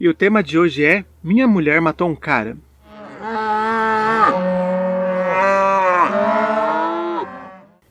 E 0.00 0.08
o 0.08 0.14
tema 0.14 0.42
de 0.42 0.58
hoje 0.58 0.82
é 0.82 1.04
Minha 1.22 1.46
mulher 1.46 1.78
matou 1.78 2.08
um 2.08 2.16
cara. 2.16 2.56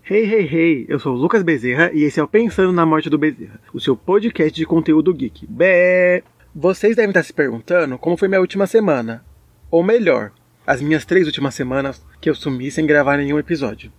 Hey, 0.10 0.26
hey, 0.26 0.50
hey! 0.52 0.86
Eu 0.90 0.98
sou 0.98 1.14
o 1.14 1.16
Lucas 1.16 1.44
Bezerra 1.44 1.92
e 1.94 2.02
esse 2.02 2.20
é 2.20 2.24
o 2.24 2.28
Pensando 2.28 2.74
na 2.74 2.84
Morte 2.84 3.12
do 3.12 3.18
Bezerra, 3.20 3.62
o 3.72 3.80
seu 3.80 3.96
podcast 3.96 4.52
de 4.52 4.66
conteúdo 4.66 5.14
geek. 5.14 5.46
Bé! 5.46 6.24
Vocês 6.56 6.96
devem 6.96 7.12
estar 7.12 7.22
se 7.22 7.32
perguntando 7.32 7.96
como 8.00 8.18
foi 8.18 8.28
minha 8.28 8.42
última 8.42 8.66
semana. 8.66 9.24
Ou 9.70 9.84
melhor, 9.84 10.32
as 10.66 10.82
minhas 10.82 11.06
três 11.06 11.28
últimas 11.28 11.54
semanas 11.54 12.04
que 12.20 12.28
eu 12.28 12.34
sumi 12.34 12.72
sem 12.72 12.88
gravar 12.88 13.18
nenhum 13.18 13.38
episódio. 13.38 13.94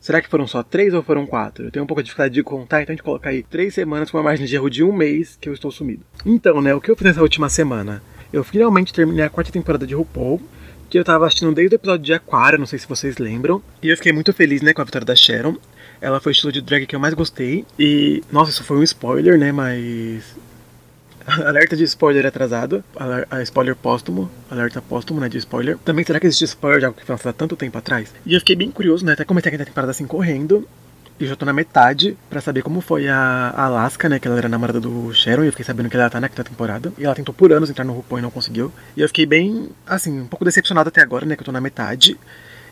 Será 0.00 0.22
que 0.22 0.30
foram 0.30 0.46
só 0.46 0.62
três 0.62 0.94
ou 0.94 1.02
foram 1.02 1.26
quatro? 1.26 1.66
Eu 1.66 1.70
tenho 1.70 1.84
um 1.84 1.86
pouco 1.86 2.02
de 2.02 2.06
dificuldade 2.06 2.32
de 2.32 2.42
contar, 2.42 2.80
então 2.80 2.94
a 2.94 2.96
gente 2.96 3.04
coloca 3.04 3.28
aí 3.28 3.42
três 3.42 3.74
semanas 3.74 4.10
com 4.10 4.16
uma 4.16 4.24
margem 4.24 4.46
de 4.46 4.54
erro 4.54 4.70
de 4.70 4.82
um 4.82 4.92
mês 4.92 5.36
que 5.38 5.46
eu 5.46 5.52
estou 5.52 5.70
sumido. 5.70 6.02
Então, 6.24 6.62
né, 6.62 6.74
o 6.74 6.80
que 6.80 6.90
eu 6.90 6.96
fiz 6.96 7.04
nessa 7.04 7.20
última 7.20 7.50
semana? 7.50 8.02
Eu 8.32 8.42
finalmente 8.42 8.94
terminei 8.94 9.24
a 9.24 9.28
quarta 9.28 9.52
temporada 9.52 9.86
de 9.86 9.94
RuPaul, 9.94 10.40
que 10.88 10.98
eu 10.98 11.04
tava 11.04 11.26
assistindo 11.26 11.54
desde 11.54 11.74
o 11.74 11.76
episódio 11.76 12.04
de 12.04 12.14
Aquário, 12.14 12.58
não 12.58 12.66
sei 12.66 12.78
se 12.78 12.88
vocês 12.88 13.18
lembram. 13.18 13.62
E 13.82 13.88
eu 13.88 13.96
fiquei 13.96 14.12
muito 14.12 14.32
feliz, 14.32 14.62
né, 14.62 14.72
com 14.72 14.80
a 14.80 14.84
vitória 14.84 15.04
da 15.04 15.14
Sharon. 15.14 15.56
Ela 16.00 16.18
foi 16.18 16.30
o 16.30 16.34
estilo 16.34 16.50
de 16.50 16.62
drag 16.62 16.86
que 16.86 16.96
eu 16.96 17.00
mais 17.00 17.12
gostei. 17.12 17.66
E, 17.78 18.22
nossa, 18.32 18.50
isso 18.50 18.64
foi 18.64 18.78
um 18.78 18.82
spoiler, 18.82 19.38
né, 19.38 19.52
mas... 19.52 20.34
Alerta 21.46 21.76
de 21.76 21.84
spoiler 21.84 22.26
atrasado, 22.26 22.84
a 23.30 23.42
spoiler 23.42 23.76
póstumo, 23.76 24.30
alerta 24.50 24.82
póstumo, 24.82 25.20
né, 25.20 25.28
de 25.28 25.38
spoiler. 25.38 25.78
Também 25.78 26.04
será 26.04 26.18
que 26.18 26.26
existe 26.26 26.44
spoiler 26.44 26.80
de 26.80 26.86
algo 26.86 26.98
que 26.98 27.04
foi 27.04 27.14
lançado 27.14 27.30
há 27.30 27.32
tanto 27.32 27.56
tempo 27.56 27.76
atrás? 27.78 28.12
E 28.26 28.34
eu 28.34 28.40
fiquei 28.40 28.56
bem 28.56 28.70
curioso, 28.70 29.04
né, 29.04 29.12
até 29.12 29.24
comecei 29.24 29.48
a 29.48 29.52
quinta 29.52 29.64
temporada 29.64 29.90
assim 29.90 30.06
correndo. 30.06 30.66
E 31.20 31.26
já 31.26 31.36
tô 31.36 31.44
na 31.44 31.52
metade 31.52 32.16
pra 32.30 32.40
saber 32.40 32.62
como 32.62 32.80
foi 32.80 33.06
a 33.06 33.52
Alaska, 33.54 34.08
né? 34.08 34.18
Que 34.18 34.26
ela 34.26 34.38
era 34.38 34.48
namorada 34.48 34.80
do 34.80 35.12
Sharon. 35.12 35.42
E 35.44 35.48
eu 35.48 35.52
fiquei 35.52 35.66
sabendo 35.66 35.90
que 35.90 35.94
ela 35.94 36.08
tá 36.08 36.18
na 36.18 36.30
quinta 36.30 36.42
temporada. 36.42 36.90
E 36.96 37.04
ela 37.04 37.14
tentou 37.14 37.34
por 37.34 37.52
anos 37.52 37.68
entrar 37.68 37.84
no 37.84 37.92
RuPaul 37.92 38.20
e 38.20 38.22
não 38.22 38.30
conseguiu. 38.30 38.72
E 38.96 39.02
eu 39.02 39.08
fiquei 39.08 39.26
bem, 39.26 39.68
assim, 39.86 40.22
um 40.22 40.26
pouco 40.26 40.46
decepcionado 40.46 40.88
até 40.88 41.02
agora, 41.02 41.26
né? 41.26 41.36
Que 41.36 41.42
eu 41.42 41.44
tô 41.44 41.52
na 41.52 41.60
metade. 41.60 42.18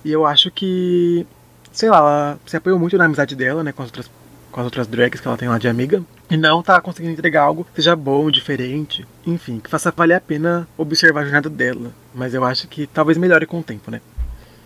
E 0.03 0.11
eu 0.11 0.25
acho 0.25 0.51
que. 0.51 1.27
Sei 1.71 1.91
lá, 1.91 1.99
ela 1.99 2.39
se 2.47 2.57
apoiou 2.57 2.79
muito 2.79 2.97
na 2.97 3.05
amizade 3.05 3.37
dela, 3.37 3.63
né? 3.63 3.71
Com 3.71 3.83
as 3.83 3.89
outras, 3.89 4.11
com 4.51 4.61
as 4.61 4.65
outras 4.65 4.87
drags 4.87 5.21
que 5.21 5.29
ela 5.29 5.37
tem 5.37 5.47
lá 5.47 5.59
de 5.59 5.69
amiga. 5.69 6.03
E 6.31 6.37
não 6.37 6.63
tá 6.63 6.81
conseguindo 6.81 7.13
entregar 7.13 7.43
algo 7.43 7.65
que 7.65 7.77
seja 7.77 7.97
bom, 7.97 8.31
diferente. 8.31 9.07
Enfim, 9.27 9.61
que 9.61 9.71
faça 9.71 9.91
valer 9.91 10.15
a 10.15 10.21
pena 10.21 10.69
observar 10.77 11.21
a 11.21 11.25
jornada 11.25 11.49
dela. 11.49 11.93
Mas 12.15 12.35
eu 12.35 12.45
acho 12.45 12.69
que 12.69 12.87
talvez 12.87 13.17
melhore 13.17 13.47
com 13.47 13.61
o 13.61 13.63
tempo, 13.63 13.91
né? 13.91 14.01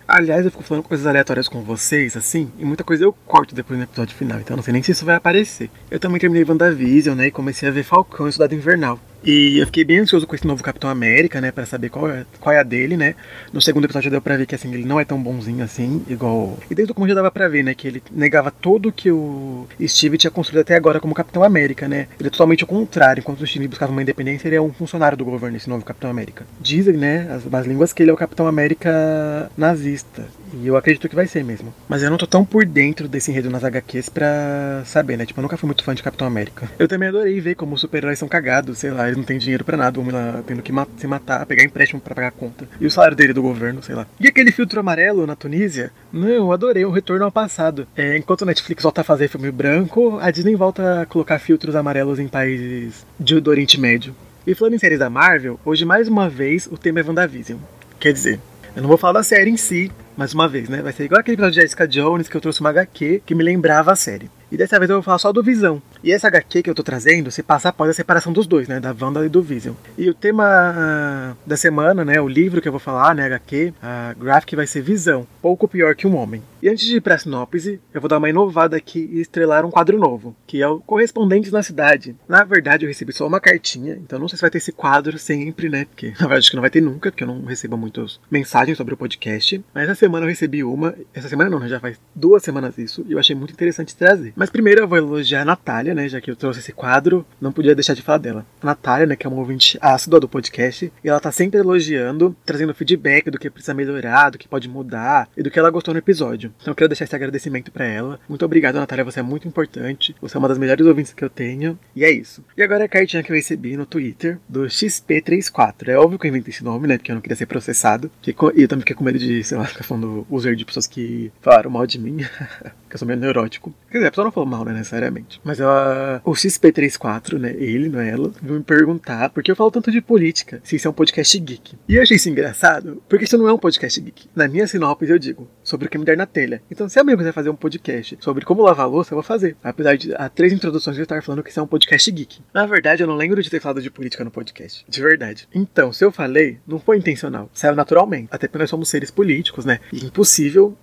Aliás, 0.06 0.44
eu 0.44 0.50
fico 0.50 0.64
falando 0.64 0.82
coisas 0.82 1.06
aleatórias 1.06 1.48
com 1.48 1.62
vocês, 1.62 2.16
assim, 2.16 2.50
e 2.58 2.64
muita 2.64 2.82
coisa 2.82 3.04
eu 3.04 3.12
corto 3.24 3.54
depois 3.54 3.78
no 3.78 3.84
episódio 3.84 4.16
final, 4.16 4.41
então 4.41 4.56
não 4.56 4.62
sei 4.62 4.72
nem 4.72 4.82
se 4.82 4.91
isso 4.91 5.06
vai 5.06 5.14
aparecer. 5.14 5.70
Eu 5.91 6.00
também 6.00 6.20
terminei 6.20 6.44
WandaVision, 6.44 7.16
né, 7.16 7.28
e 7.28 7.30
comecei 7.30 7.69
a 7.69 7.72
ver 7.72 7.84
Falcão 7.84 8.28
e 8.28 8.32
Soldado 8.32 8.54
Invernal. 8.54 8.98
E 9.25 9.59
eu 9.59 9.67
fiquei 9.67 9.84
bem 9.84 9.98
ansioso 9.98 10.27
com 10.27 10.34
esse 10.34 10.47
novo 10.47 10.62
Capitão 10.62 10.91
América, 10.91 11.41
né, 11.41 11.53
para 11.53 11.65
saber 11.65 11.89
qual 11.89 12.11
é, 12.11 12.25
qual 12.41 12.55
é 12.55 12.59
a 12.59 12.62
dele, 12.62 12.97
né. 12.97 13.15
No 13.53 13.61
segundo 13.61 13.84
episódio 13.84 14.11
deu 14.11 14.20
pra 14.20 14.37
ver 14.37 14.47
que, 14.47 14.55
assim, 14.55 14.73
ele 14.75 14.84
não 14.84 14.98
é 14.98 15.05
tão 15.05 15.23
bonzinho 15.23 15.65
assim, 15.65 16.03
igual... 16.09 16.59
E 16.70 16.75
desde 16.75 16.92
o 16.92 16.95
começo 16.95 17.11
já 17.11 17.15
dava 17.15 17.31
pra 17.31 17.48
ver, 17.48 17.62
né, 17.62 17.75
que 17.75 17.87
ele 17.87 18.03
negava 18.11 18.50
tudo 18.50 18.91
que 18.91 19.11
o 19.11 19.67
Steve 19.87 20.19
tinha 20.19 20.31
construído 20.31 20.62
até 20.62 20.75
agora 20.75 20.98
como 20.98 21.15
Capitão 21.15 21.45
América, 21.45 21.89
né. 21.89 22.09
Ele 22.19 22.28
é 22.28 22.31
totalmente 22.31 22.65
o 22.65 22.67
contrário, 22.67 23.20
enquanto 23.20 23.41
o 23.43 23.47
Steve 23.47 23.69
buscava 23.69 23.93
uma 23.93 24.03
independência, 24.03 24.48
ele 24.48 24.56
é 24.56 24.61
um 24.61 24.73
funcionário 24.73 25.17
do 25.17 25.25
governo, 25.25 25.56
esse 25.56 25.69
novo 25.69 25.84
Capitão 25.84 26.11
América. 26.11 26.45
Dizem, 26.61 26.97
né, 26.97 27.28
as, 27.31 27.53
as 27.53 27.67
línguas 27.67 27.93
que 27.93 28.03
ele 28.03 28.11
é 28.11 28.15
o 28.15 28.17
Capitão 28.17 28.47
América 28.47 29.50
nazista. 29.56 30.27
E 30.53 30.67
eu 30.67 30.77
acredito 30.77 31.08
que 31.08 31.14
vai 31.14 31.27
ser 31.27 31.45
mesmo. 31.45 31.72
Mas 31.89 32.03
eu 32.03 32.11
não 32.11 32.19
tô 32.19 32.27
tão 32.27 32.45
por 32.45 32.64
dentro 32.64 33.08
desse 33.08 33.31
enredo 33.31 33.50
nas 33.50 33.64
HQs 33.64 34.08
pra 34.08 34.83
saber, 34.84 35.17
né? 35.17 35.27
Tipo, 35.27 35.41
eu 35.41 35.42
nunca 35.42 35.56
fui 35.56 35.67
muito 35.67 35.84
fã 35.84 35.94
de 35.94 36.03
Capitão 36.03 36.27
América. 36.27 36.70
Eu 36.78 36.89
também 36.89 37.09
adorei 37.09 37.41
ver 37.41 37.55
como 37.55 37.75
os 37.75 37.81
super-heróis 37.81 38.19
são 38.19 38.28
cagados, 38.28 38.78
sei 38.78 38.91
lá, 38.91 39.06
eles 39.06 39.17
não 39.17 39.25
têm 39.25 39.39
dinheiro 39.39 39.64
pra 39.64 39.77
nada, 39.77 40.00
vão 40.00 40.12
lá 40.12 40.42
tendo 40.47 40.62
que 40.62 40.72
se 40.97 41.06
matar, 41.06 41.47
pegar 41.47 41.64
empréstimo 41.64 42.00
pra 42.00 42.14
pagar 42.14 42.28
a 42.28 42.33
conta. 42.33 42.69
E 42.81 42.86
o 42.86 42.91
salário 42.91 43.17
dele 43.17 43.33
do 43.33 43.42
governo, 43.42 43.83
sei 43.83 43.94
lá. 43.94 44.06
E 44.20 44.28
aquele 44.28 44.53
filtro 44.53 44.81
amarelo 44.81 45.27
na 45.27 45.36
Tunísia? 45.36 45.91
Não, 46.12 46.28
eu 46.28 46.53
adorei 46.53 46.84
o 46.84 46.91
retorno 46.91 47.25
ao 47.25 47.33
passado. 47.33 47.87
É, 47.97 48.16
enquanto 48.16 48.43
a 48.43 48.47
Netflix 48.47 48.82
volta 48.82 49.00
a 49.00 49.05
fazer 49.05 49.28
filme 49.28 49.50
branco, 49.50 50.19
a 50.21 50.31
Disney 50.31 50.55
volta 50.55 51.03
a 51.03 51.06
colocar 51.06 51.38
filtros 51.38 51.75
amarelos 51.75 52.19
em 52.19 52.28
países 52.28 53.06
de, 53.19 53.41
do 53.41 53.50
Oriente 53.50 53.81
Médio. 53.81 54.15
E 54.47 54.55
falando 54.55 54.75
em 54.75 54.78
séries 54.78 54.99
da 54.99 55.09
Marvel, 55.09 55.59
hoje 55.65 55.84
mais 55.84 56.09
uma 56.09 56.28
vez 56.28 56.66
o 56.66 56.76
tema 56.76 57.00
é 57.00 57.05
WandaVision. 57.05 57.59
Quer 58.00 58.12
dizer, 58.12 58.41
eu 58.75 58.82
não 58.82 58.88
vou 58.88 58.99
falar 58.99 59.12
da 59.12 59.22
série 59.22 59.50
em 59.50 59.56
si, 59.56 59.91
mais 60.17 60.34
uma 60.34 60.49
vez, 60.49 60.69
né? 60.69 60.83
Vai 60.83 60.93
ser 60.93 61.05
igual 61.05 61.21
aquele 61.21 61.34
episódio 61.34 61.55
de 61.55 61.61
Jessica 61.62 61.87
Jones 61.87 62.28
que 62.28 62.37
eu 62.37 62.41
trouxe 62.41 62.61
uma 62.61 62.71
HQ 62.71 63.23
que 63.25 63.34
me 63.34 63.43
lembrava 63.43 63.93
a 63.93 63.97
série. 63.97 64.31
E 64.53 64.56
dessa 64.56 64.78
vez 64.78 64.91
eu 64.91 64.97
vou 64.97 65.03
falar 65.03 65.19
só 65.19 65.33
do 65.33 65.43
Visão. 65.43 65.81
E 66.05 66.12
essa 66.12 66.27
HQ 66.27 66.62
que 66.62 66.69
eu 66.69 66.75
tô 66.75 66.83
trazendo 66.83 67.31
se 67.31 67.43
passa 67.43 67.71
após 67.71 67.89
a 67.89 67.95
separação 67.95 68.34
dos 68.34 68.47
dois, 68.47 68.69
né? 68.69 68.78
Da 68.78 68.95
Wanda 69.00 69.25
e 69.25 69.28
do 69.31 69.41
Vision. 69.41 69.75
E 69.97 70.11
o 70.11 70.15
tema 70.15 70.45
uh, 70.45 71.37
da 71.47 71.56
semana, 71.56 72.05
né? 72.05 72.21
O 72.21 72.28
livro 72.28 72.61
que 72.61 72.69
eu 72.69 72.73
vou 72.73 72.78
falar, 72.78 73.15
né? 73.15 73.25
HQ, 73.25 73.73
a 73.83 74.12
Graphic 74.12 74.55
vai 74.55 74.67
ser 74.67 74.83
Visão. 74.83 75.27
Pouco 75.41 75.67
pior 75.67 75.95
que 75.95 76.06
um 76.06 76.17
homem. 76.17 76.43
E 76.62 76.69
antes 76.69 76.84
de 76.84 76.97
ir 76.97 77.00
pra 77.00 77.19
sinopse, 77.19 77.81
eu 77.94 78.00
vou 78.00 78.09
dar 78.09 78.19
uma 78.19 78.29
inovada 78.29 78.77
aqui 78.77 79.09
e 79.11 79.21
estrelar 79.21 79.65
um 79.65 79.71
quadro 79.71 79.99
novo, 79.99 80.37
que 80.47 80.62
é 80.62 80.69
o 80.69 80.81
Correspondentes 80.81 81.50
na 81.50 81.62
Cidade. 81.62 82.15
Na 82.29 82.44
verdade, 82.44 82.84
eu 82.84 82.89
recebi 82.89 83.12
só 83.12 83.27
uma 83.27 83.41
cartinha, 83.41 83.94
então 83.94 84.19
não 84.19 84.29
sei 84.29 84.37
se 84.37 84.43
vai 84.43 84.50
ter 84.50 84.59
esse 84.59 84.71
quadro 84.71 85.19
sempre, 85.19 85.69
né? 85.69 85.87
Porque 85.87 86.11
na 86.11 86.29
verdade 86.29 86.39
acho 86.41 86.50
que 86.50 86.56
não 86.56 86.61
vai 86.61 86.71
ter 86.71 86.81
nunca, 86.81 87.11
porque 87.11 87.25
eu 87.25 87.29
não 87.29 87.44
recebo 87.44 87.77
muitas 87.77 88.21
mensagens 88.31 88.77
sobre 88.77 88.94
o 88.94 88.97
podcast. 88.99 89.65
Mas 89.75 89.89
essa 89.89 90.01
semana 90.02 90.26
eu 90.26 90.30
recebi 90.30 90.64
uma. 90.64 90.94
Essa 91.14 91.28
semana 91.28 91.48
não, 91.48 91.60
né? 91.60 91.68
Já 91.68 91.78
faz 91.78 92.00
duas 92.14 92.42
semanas 92.42 92.76
isso, 92.76 93.04
e 93.08 93.12
eu 93.12 93.18
achei 93.18 93.36
muito 93.36 93.52
interessante 93.52 93.96
trazer. 93.96 94.32
Mas 94.34 94.50
primeiro 94.50 94.80
eu 94.80 94.88
vou 94.88 94.98
elogiar 94.98 95.42
a 95.42 95.44
Natália, 95.44 95.94
né? 95.94 96.08
Já 96.08 96.20
que 96.20 96.30
eu 96.30 96.36
trouxe 96.36 96.60
esse 96.60 96.72
quadro, 96.72 97.24
não 97.40 97.52
podia 97.52 97.74
deixar 97.74 97.94
de 97.94 98.02
falar 98.02 98.18
dela. 98.18 98.46
A 98.60 98.66
Natália, 98.66 99.06
né? 99.06 99.16
Que 99.16 99.26
é 99.26 99.30
uma 99.30 99.38
ouvinte 99.38 99.78
ácida 99.80 100.18
do 100.18 100.28
podcast, 100.28 100.92
e 101.04 101.08
ela 101.08 101.20
tá 101.20 101.30
sempre 101.30 101.60
elogiando, 101.60 102.36
trazendo 102.44 102.74
feedback 102.74 103.30
do 103.30 103.38
que 103.38 103.48
precisa 103.48 103.74
melhorar, 103.74 104.30
do 104.30 104.38
que 104.38 104.48
pode 104.48 104.68
mudar 104.68 105.28
e 105.36 105.42
do 105.42 105.50
que 105.50 105.58
ela 105.58 105.70
gostou 105.70 105.94
no 105.94 105.98
episódio. 105.98 106.52
Então 106.60 106.72
eu 106.72 106.74
quero 106.74 106.88
deixar 106.88 107.04
esse 107.04 107.14
agradecimento 107.14 107.70
para 107.70 107.84
ela. 107.84 108.19
Muito 108.28 108.44
obrigado, 108.44 108.76
Natália. 108.76 109.04
Você 109.04 109.20
é 109.20 109.22
muito 109.22 109.46
importante. 109.46 110.14
Você 110.20 110.36
é 110.36 110.38
uma 110.38 110.48
das 110.48 110.58
melhores 110.58 110.84
ouvintes 110.86 111.12
que 111.12 111.24
eu 111.24 111.30
tenho. 111.30 111.78
E 111.94 112.04
é 112.04 112.10
isso. 112.10 112.44
E 112.56 112.62
agora 112.62 112.84
a 112.84 112.88
cartinha 112.88 113.22
que 113.22 113.30
eu 113.30 113.36
recebi 113.36 113.76
no 113.76 113.86
Twitter 113.86 114.38
do 114.48 114.64
XP34. 114.64 115.88
É 115.88 115.96
óbvio 115.96 116.19
que 116.19 116.26
eu 116.26 116.30
inventei 116.30 116.52
esse 116.52 116.64
nome, 116.64 116.88
né? 116.88 116.98
Porque 116.98 117.10
eu 117.10 117.14
não 117.14 117.22
queria 117.22 117.36
ser 117.36 117.46
processado. 117.46 118.10
E 118.26 118.34
eu 118.62 118.69
também 118.69 118.80
fiquei 118.80 118.96
com 118.96 119.04
medo 119.04 119.19
de, 119.19 119.44
sei 119.44 119.58
lá, 119.58 119.64
ficar 119.64 119.84
falando 119.92 120.26
user 120.30 120.54
de 120.54 120.64
pessoas 120.64 120.86
que 120.86 121.30
falaram 121.41 121.70
mal 121.70 121.86
de 121.86 121.98
mim. 121.98 122.19
que 122.92 122.97
eu 122.97 122.98
sou 122.98 123.08
meio 123.08 123.19
neurótico. 123.19 123.75
Quer 123.91 123.98
dizer, 123.98 124.08
a 124.08 124.10
pessoa 124.10 124.26
não 124.26 124.32
falou 124.32 124.48
mal, 124.48 124.64
né, 124.66 124.72
necessariamente. 124.75 125.41
Mas 125.42 125.58
ela, 125.58 126.20
o 126.26 126.32
XP34, 126.32 127.38
né, 127.38 127.54
ele, 127.56 127.88
não 127.88 127.98
é 127.98 128.10
ela, 128.10 128.31
veio 128.42 128.58
me 128.58 128.62
perguntar 128.62 129.31
por 129.31 129.42
que 129.42 129.50
eu 129.50 129.56
falo 129.56 129.70
tanto 129.70 129.91
de 129.91 130.02
política, 130.02 130.60
se 130.62 130.76
isso 130.76 130.86
é 130.86 130.91
um 130.91 130.94
podcast 130.94 131.38
geek. 131.38 131.75
E 131.88 131.97
eu 131.97 132.02
achei 132.02 132.19
isso 132.19 132.28
engraçado, 132.28 133.02
porque 133.08 133.25
isso 133.25 133.38
não 133.38 133.48
é 133.48 133.52
um 133.52 133.58
podcast 133.58 133.98
geek. 133.98 134.28
Na 134.36 134.47
minha 134.47 134.66
sinopse 134.66 135.10
eu 135.10 135.19
digo, 135.19 135.48
sobre 135.64 135.86
o 135.86 135.91
que 135.91 135.97
me 135.97 136.04
der 136.04 136.19
na 136.19 136.26
telha. 136.26 136.62
Então, 136.70 136.86
se 136.86 137.00
amanhã 137.00 137.16
quiser 137.16 137.32
fazer 137.32 137.48
um 137.48 137.56
podcast 137.56 138.19
sobre 138.20 138.44
como 138.44 138.62
lavar 138.62 138.86
louça, 138.86 139.14
eu 139.14 139.16
vou 139.16 139.22
fazer. 139.22 139.56
Apesar 139.64 139.97
de 139.97 140.14
há 140.14 140.28
três 140.28 140.52
introduções 140.52 140.98
eu 140.98 141.04
estar 141.04 141.22
falando 141.22 141.42
que 141.42 141.48
isso 141.48 141.60
é 141.60 141.62
um 141.62 141.66
podcast 141.66 142.10
geek. 142.10 142.41
Na 142.52 142.66
verdade, 142.66 143.02
eu 143.02 143.06
não 143.06 143.16
lembro 143.16 143.42
de 143.42 143.48
ter 143.48 143.60
falado 143.60 143.81
de 143.81 143.91
política 143.91 144.22
no 144.22 144.31
podcast. 144.31 144.84
De 144.86 145.00
verdade. 145.00 145.48
Então, 145.54 145.94
se 145.94 146.04
eu 146.04 146.12
falei, 146.12 146.58
não 146.66 146.78
foi 146.78 146.98
intencional. 146.98 147.48
Saiu 147.54 147.75
naturalmente. 147.75 148.28
Até 148.31 148.47
porque 148.47 148.58
nós 148.58 148.69
somos 148.69 148.91
seres 148.91 149.10
políticos, 149.10 149.64
né? 149.64 149.81
Impossível 149.93 150.76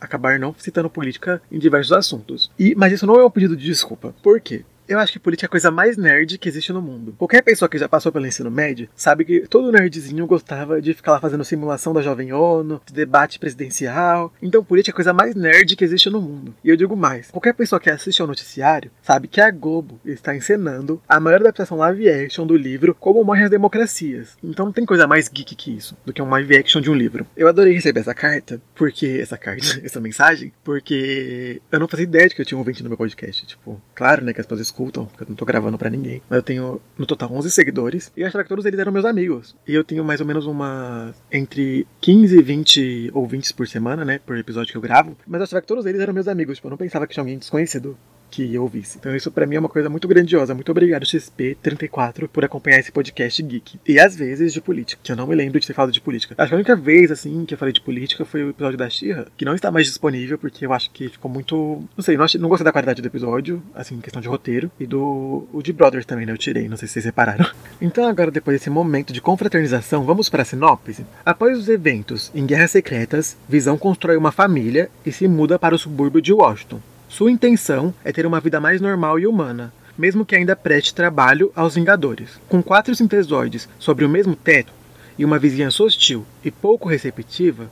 acabar 0.00 0.38
não 0.38 0.54
citando 0.58 0.90
política 0.90 1.40
em 1.50 1.58
diversos 1.58 1.92
assuntos. 1.92 2.50
E, 2.58 2.74
mas 2.74 2.92
isso 2.92 3.06
não 3.06 3.18
é 3.18 3.24
um 3.24 3.30
pedido 3.30 3.56
de 3.56 3.64
desculpa. 3.64 4.14
Por 4.22 4.40
quê? 4.40 4.64
Eu 4.86 4.98
acho 4.98 5.12
que 5.12 5.18
política 5.18 5.46
é 5.46 5.48
a 5.48 5.50
coisa 5.50 5.70
mais 5.70 5.96
nerd 5.96 6.36
que 6.36 6.48
existe 6.48 6.72
no 6.72 6.82
mundo. 6.82 7.14
Qualquer 7.16 7.42
pessoa 7.42 7.68
que 7.68 7.78
já 7.78 7.88
passou 7.88 8.12
pelo 8.12 8.26
ensino 8.26 8.50
médio 8.50 8.88
sabe 8.94 9.24
que 9.24 9.40
todo 9.48 9.72
nerdzinho 9.72 10.26
gostava 10.26 10.80
de 10.80 10.92
ficar 10.92 11.12
lá 11.12 11.20
fazendo 11.20 11.44
simulação 11.44 11.94
da 11.94 12.02
Jovem 12.02 12.34
ONU, 12.34 12.82
de 12.84 12.92
debate 12.92 13.38
presidencial. 13.38 14.30
Então, 14.42 14.62
política 14.62 14.90
é 14.90 14.94
a 14.94 14.96
coisa 14.96 15.12
mais 15.14 15.34
nerd 15.34 15.74
que 15.74 15.84
existe 15.84 16.10
no 16.10 16.20
mundo. 16.20 16.54
E 16.62 16.68
eu 16.68 16.76
digo 16.76 16.94
mais: 16.94 17.30
qualquer 17.30 17.54
pessoa 17.54 17.80
que 17.80 17.88
assiste 17.88 18.20
ao 18.20 18.28
noticiário 18.28 18.90
sabe 19.02 19.26
que 19.26 19.40
a 19.40 19.50
Globo 19.50 19.98
está 20.04 20.36
encenando 20.36 21.00
a 21.08 21.18
maior 21.18 21.40
adaptação 21.40 21.78
live 21.78 22.10
action 22.10 22.46
do 22.46 22.56
livro 22.56 22.94
Como 22.94 23.24
Morrem 23.24 23.44
as 23.44 23.50
Democracias. 23.50 24.36
Então, 24.44 24.66
não 24.66 24.72
tem 24.72 24.84
coisa 24.84 25.06
mais 25.06 25.28
geek 25.28 25.54
que 25.54 25.74
isso, 25.74 25.96
do 26.04 26.12
que 26.12 26.20
um 26.20 26.28
live 26.28 26.58
action 26.58 26.82
de 26.82 26.90
um 26.90 26.94
livro. 26.94 27.26
Eu 27.34 27.48
adorei 27.48 27.72
receber 27.72 28.00
essa 28.00 28.14
carta, 28.14 28.60
porque. 28.74 29.18
Essa 29.24 29.38
carta, 29.38 29.80
essa 29.82 30.00
mensagem, 30.00 30.52
porque 30.62 31.62
eu 31.72 31.80
não 31.80 31.88
fazia 31.88 32.04
ideia 32.04 32.28
de 32.28 32.34
que 32.34 32.42
eu 32.42 32.44
tinha 32.44 32.58
um 32.58 32.60
ouvinte 32.60 32.82
no 32.82 32.90
meu 32.90 32.98
podcast. 32.98 33.46
Tipo, 33.46 33.80
claro, 33.94 34.22
né, 34.22 34.34
que 34.34 34.40
as 34.40 34.46
pessoas 34.46 34.73
escutam, 34.74 35.06
porque 35.06 35.22
eu 35.22 35.28
não 35.28 35.36
tô 35.36 35.44
gravando 35.44 35.78
para 35.78 35.88
ninguém. 35.88 36.20
Mas 36.28 36.38
eu 36.38 36.42
tenho, 36.42 36.80
no 36.98 37.06
total, 37.06 37.32
11 37.32 37.50
seguidores. 37.50 38.12
E 38.16 38.20
eu 38.20 38.26
achava 38.26 38.42
que 38.42 38.48
todos 38.48 38.64
eles 38.64 38.78
eram 38.78 38.92
meus 38.92 39.04
amigos. 39.04 39.56
E 39.66 39.74
eu 39.74 39.84
tenho 39.84 40.04
mais 40.04 40.20
ou 40.20 40.26
menos 40.26 40.46
uma. 40.46 41.14
entre 41.30 41.86
15 42.00 42.36
e 42.36 42.42
20 42.42 43.10
ouvintes 43.14 43.52
por 43.52 43.68
semana, 43.68 44.04
né? 44.04 44.18
Por 44.18 44.36
episódio 44.36 44.72
que 44.72 44.76
eu 44.76 44.82
gravo. 44.82 45.16
Mas 45.26 45.38
eu 45.38 45.44
achava 45.44 45.60
que 45.62 45.68
todos 45.68 45.86
eles 45.86 46.00
eram 46.00 46.12
meus 46.12 46.28
amigos. 46.28 46.56
Tipo, 46.56 46.66
eu 46.66 46.70
não 46.70 46.76
pensava 46.76 47.06
que 47.06 47.14
tinha 47.14 47.22
alguém 47.22 47.38
desconhecido 47.38 47.96
que 48.34 48.58
ouvisse. 48.58 48.98
Então 48.98 49.14
isso 49.14 49.30
para 49.30 49.46
mim 49.46 49.54
é 49.54 49.60
uma 49.60 49.68
coisa 49.68 49.88
muito 49.88 50.08
grandiosa. 50.08 50.54
Muito 50.54 50.72
obrigado 50.72 51.06
XP34 51.06 52.26
por 52.26 52.44
acompanhar 52.44 52.80
esse 52.80 52.90
podcast 52.90 53.40
geek. 53.40 53.78
E 53.86 54.00
às 54.00 54.16
vezes 54.16 54.52
de 54.52 54.60
política, 54.60 55.00
que 55.00 55.12
eu 55.12 55.16
não 55.16 55.28
me 55.28 55.36
lembro 55.36 55.60
de 55.60 55.66
ter 55.66 55.72
falado 55.72 55.92
de 55.92 56.00
política. 56.00 56.34
Acho 56.36 56.48
que 56.48 56.54
a 56.54 56.56
única 56.56 56.74
vez 56.74 57.12
assim 57.12 57.44
que 57.44 57.54
eu 57.54 57.58
falei 57.58 57.72
de 57.72 57.80
política 57.80 58.24
foi 58.24 58.42
o 58.42 58.50
episódio 58.50 58.76
da 58.76 58.90
Xirra, 58.90 59.28
que 59.36 59.44
não 59.44 59.54
está 59.54 59.70
mais 59.70 59.86
disponível 59.86 60.36
porque 60.36 60.66
eu 60.66 60.72
acho 60.72 60.90
que 60.90 61.08
ficou 61.08 61.30
muito, 61.30 61.84
não 61.96 62.02
sei, 62.02 62.16
não, 62.16 62.24
achei, 62.24 62.40
não 62.40 62.48
gostei 62.48 62.64
da 62.64 62.72
qualidade 62.72 63.00
do 63.00 63.06
episódio, 63.06 63.62
assim, 63.72 64.00
questão 64.00 64.20
de 64.20 64.26
roteiro 64.26 64.68
e 64.80 64.86
do 64.86 65.46
o 65.52 65.62
de 65.62 65.72
Brothers 65.72 66.04
também, 66.04 66.26
né? 66.26 66.32
Eu 66.32 66.38
tirei, 66.38 66.68
não 66.68 66.76
sei 66.76 66.88
se 66.88 66.94
vocês 66.94 67.04
repararam. 67.04 67.46
Então 67.80 68.06
agora 68.06 68.30
depois 68.30 68.58
desse 68.58 68.70
momento 68.70 69.12
de 69.12 69.20
confraternização, 69.20 70.04
vamos 70.04 70.28
para 70.28 70.42
a 70.42 70.44
sinopse. 70.44 71.04
Após 71.24 71.58
os 71.58 71.68
eventos 71.68 72.30
em 72.34 72.46
Guerras 72.46 72.70
Secretas, 72.70 73.36
Visão 73.48 73.76
constrói 73.76 74.16
uma 74.16 74.32
família 74.32 74.88
e 75.04 75.12
se 75.12 75.28
muda 75.28 75.58
para 75.58 75.74
o 75.74 75.78
subúrbio 75.78 76.22
de 76.22 76.32
Washington. 76.32 76.80
Sua 77.08 77.30
intenção 77.30 77.94
é 78.04 78.12
ter 78.12 78.26
uma 78.26 78.40
vida 78.40 78.60
mais 78.60 78.80
normal 78.80 79.18
e 79.18 79.26
humana, 79.26 79.72
mesmo 79.96 80.24
que 80.24 80.34
ainda 80.34 80.56
preste 80.56 80.94
trabalho 80.94 81.52
aos 81.54 81.74
Vingadores. 81.74 82.40
Com 82.48 82.62
quatro 82.62 82.94
sintesoides 82.94 83.68
sobre 83.78 84.04
o 84.04 84.08
mesmo 84.08 84.34
teto 84.34 84.72
e 85.16 85.24
uma 85.24 85.38
vizinhança 85.38 85.82
hostil 85.82 86.24
e 86.44 86.50
pouco 86.50 86.88
receptiva, 86.88 87.70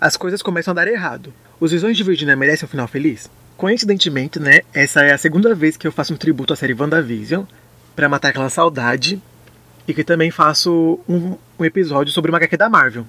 as 0.00 0.16
coisas 0.16 0.42
começam 0.42 0.72
a 0.72 0.74
dar 0.74 0.88
errado. 0.88 1.32
Os 1.60 1.70
Visões 1.70 1.96
de 1.96 2.02
Virginia 2.02 2.34
merecem 2.34 2.66
um 2.66 2.68
final 2.68 2.88
feliz? 2.88 3.30
Coincidentemente, 3.56 4.40
né, 4.40 4.62
essa 4.74 5.02
é 5.02 5.12
a 5.12 5.18
segunda 5.18 5.54
vez 5.54 5.76
que 5.76 5.86
eu 5.86 5.92
faço 5.92 6.12
um 6.12 6.16
tributo 6.16 6.52
à 6.52 6.56
série 6.56 6.74
WandaVision 6.74 7.44
para 7.94 8.08
matar 8.08 8.30
aquela 8.30 8.50
saudade 8.50 9.22
e 9.86 9.94
que 9.94 10.02
também 10.02 10.30
faço 10.30 10.98
um, 11.08 11.36
um 11.58 11.64
episódio 11.64 12.12
sobre 12.12 12.30
uma 12.30 12.38
HQ 12.38 12.56
da 12.56 12.68
Marvel. 12.68 13.06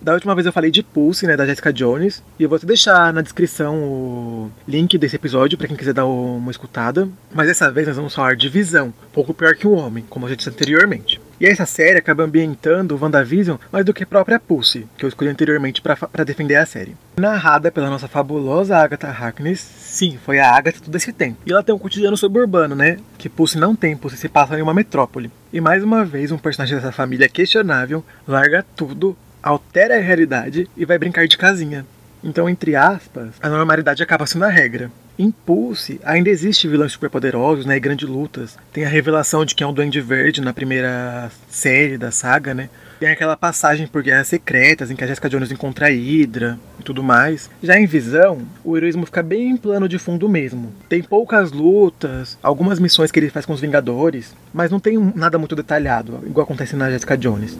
Da 0.00 0.14
última 0.14 0.34
vez 0.34 0.46
eu 0.46 0.52
falei 0.52 0.70
de 0.70 0.82
Pulse, 0.82 1.26
né, 1.26 1.36
da 1.36 1.44
Jessica 1.44 1.70
Jones, 1.70 2.22
e 2.38 2.42
eu 2.42 2.48
vou 2.48 2.58
te 2.58 2.64
deixar 2.64 3.12
na 3.12 3.20
descrição 3.20 3.76
o 3.76 4.50
link 4.66 4.96
desse 4.96 5.16
episódio 5.16 5.58
para 5.58 5.68
quem 5.68 5.76
quiser 5.76 5.92
dar 5.92 6.06
uma 6.06 6.50
escutada. 6.50 7.06
Mas 7.34 7.48
dessa 7.48 7.70
vez 7.70 7.86
nós 7.86 7.96
vamos 7.96 8.14
falar 8.14 8.34
de 8.34 8.48
Visão, 8.48 8.94
pouco 9.12 9.34
pior 9.34 9.54
que 9.54 9.66
um 9.66 9.74
homem, 9.74 10.02
como 10.08 10.24
eu 10.24 10.30
já 10.30 10.36
disse 10.36 10.48
anteriormente. 10.48 11.20
E 11.38 11.44
essa 11.44 11.66
série 11.66 11.98
acaba 11.98 12.22
ambientando 12.22 12.94
o 12.94 12.98
WandaVision 12.98 13.58
mais 13.70 13.84
do 13.84 13.92
que 13.92 14.04
a 14.04 14.06
própria 14.06 14.40
Pulse, 14.40 14.86
que 14.96 15.04
eu 15.04 15.08
escolhi 15.08 15.30
anteriormente 15.30 15.82
para 15.82 16.24
defender 16.24 16.56
a 16.56 16.64
série. 16.64 16.96
Narrada 17.18 17.70
pela 17.70 17.90
nossa 17.90 18.08
fabulosa 18.08 18.78
Agatha 18.78 19.08
Harkness, 19.08 19.60
sim, 19.60 20.18
foi 20.24 20.38
a 20.38 20.50
Agatha 20.50 20.80
todo 20.82 20.96
esse 20.96 21.12
tempo. 21.12 21.38
E 21.44 21.52
ela 21.52 21.62
tem 21.62 21.74
um 21.74 21.78
cotidiano 21.78 22.16
suburbano, 22.16 22.74
né? 22.74 22.96
Que 23.18 23.28
Pulse 23.28 23.58
não 23.58 23.76
tem, 23.76 23.96
Pulse 23.96 24.16
se 24.16 24.30
passa 24.30 24.58
em 24.58 24.62
uma 24.62 24.72
metrópole. 24.72 25.30
E 25.52 25.60
mais 25.60 25.84
uma 25.84 26.04
vez, 26.06 26.32
um 26.32 26.38
personagem 26.38 26.76
dessa 26.76 26.92
família 26.92 27.28
questionável 27.28 28.02
larga 28.26 28.64
tudo 28.74 29.16
altera 29.42 29.96
a 29.96 30.00
realidade 30.00 30.68
e 30.76 30.84
vai 30.84 30.98
brincar 30.98 31.26
de 31.26 31.38
casinha. 31.38 31.84
Então, 32.22 32.48
entre 32.48 32.76
aspas, 32.76 33.30
a 33.40 33.48
normalidade 33.48 34.02
acaba 34.02 34.26
sendo 34.26 34.44
a 34.44 34.48
regra. 34.48 34.90
Em 35.18 35.30
Pulse, 35.30 36.00
ainda 36.02 36.30
existe 36.30 36.66
vilões 36.66 36.92
superpoderosos 36.92 37.66
né, 37.66 37.76
e 37.76 37.80
grandes 37.80 38.08
lutas. 38.08 38.56
Tem 38.72 38.86
a 38.86 38.88
revelação 38.88 39.44
de 39.44 39.54
quem 39.54 39.66
é 39.66 39.68
o 39.68 39.72
Duende 39.72 40.00
Verde 40.00 40.40
na 40.40 40.52
primeira 40.52 41.30
série 41.48 41.98
da 41.98 42.10
saga, 42.10 42.54
né? 42.54 42.70
Tem 42.98 43.10
aquela 43.10 43.36
passagem 43.36 43.86
por 43.86 44.02
guerras 44.02 44.28
secretas 44.28 44.90
em 44.90 44.96
que 44.96 45.04
a 45.04 45.06
Jessica 45.06 45.28
Jones 45.28 45.52
encontra 45.52 45.86
a 45.86 45.90
Hydra 45.90 46.58
e 46.78 46.82
tudo 46.82 47.02
mais. 47.02 47.50
Já 47.62 47.78
em 47.78 47.86
Visão, 47.86 48.42
o 48.64 48.76
heroísmo 48.76 49.04
fica 49.04 49.22
bem 49.22 49.50
em 49.50 49.56
plano 49.56 49.88
de 49.88 49.98
fundo 49.98 50.26
mesmo. 50.28 50.72
Tem 50.88 51.02
poucas 51.02 51.52
lutas, 51.52 52.38
algumas 52.42 52.78
missões 52.78 53.10
que 53.10 53.18
ele 53.18 53.30
faz 53.30 53.44
com 53.44 53.52
os 53.52 53.60
Vingadores, 53.60 54.34
mas 54.54 54.70
não 54.70 54.80
tem 54.80 54.98
nada 55.14 55.38
muito 55.38 55.56
detalhado, 55.56 56.20
igual 56.26 56.44
acontece 56.44 56.76
na 56.76 56.90
Jessica 56.90 57.16
Jones. 57.16 57.58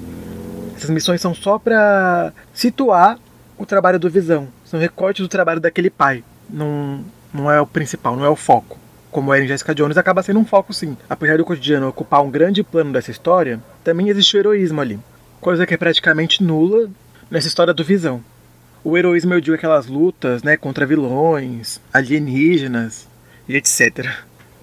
Essas 0.80 0.88
missões 0.88 1.20
são 1.20 1.34
só 1.34 1.58
para 1.58 2.32
situar 2.54 3.18
o 3.58 3.66
trabalho 3.66 3.98
do 3.98 4.08
Visão. 4.08 4.48
São 4.64 4.80
recortes 4.80 5.22
do 5.22 5.28
trabalho 5.28 5.60
daquele 5.60 5.90
pai. 5.90 6.24
Não, 6.48 7.04
não 7.34 7.50
é 7.50 7.60
o 7.60 7.66
principal, 7.66 8.16
não 8.16 8.24
é 8.24 8.30
o 8.30 8.34
foco. 8.34 8.78
Como 9.10 9.34
é 9.34 9.44
em 9.44 9.46
Jessica 9.46 9.74
Jones, 9.74 9.98
acaba 9.98 10.22
sendo 10.22 10.40
um 10.40 10.44
foco 10.46 10.72
sim. 10.72 10.96
Apesar 11.06 11.36
do 11.36 11.44
cotidiano 11.44 11.86
ocupar 11.88 12.22
um 12.22 12.30
grande 12.30 12.62
plano 12.62 12.94
dessa 12.94 13.10
história, 13.10 13.60
também 13.84 14.08
existe 14.08 14.34
o 14.34 14.40
heroísmo 14.40 14.80
ali. 14.80 14.98
Coisa 15.38 15.66
que 15.66 15.74
é 15.74 15.76
praticamente 15.76 16.42
nula 16.42 16.88
nessa 17.30 17.48
história 17.48 17.74
do 17.74 17.84
Visão. 17.84 18.24
O 18.82 18.96
heroísmo 18.96 19.34
eu 19.34 19.40
digo 19.42 19.56
aquelas 19.56 19.86
lutas 19.86 20.42
né, 20.42 20.56
contra 20.56 20.86
vilões, 20.86 21.78
alienígenas 21.92 23.06
e 23.46 23.54
etc. 23.54 24.08